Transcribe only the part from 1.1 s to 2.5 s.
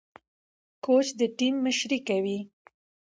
د ټيم مشري کوي.